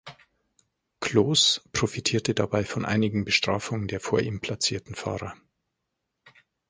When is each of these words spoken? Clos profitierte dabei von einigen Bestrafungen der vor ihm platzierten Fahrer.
Clos 0.99 1.61
profitierte 1.73 2.33
dabei 2.33 2.63
von 2.65 2.85
einigen 2.85 3.23
Bestrafungen 3.23 3.87
der 3.87 3.99
vor 3.99 4.19
ihm 4.19 4.41
platzierten 4.41 4.95
Fahrer. 4.95 5.35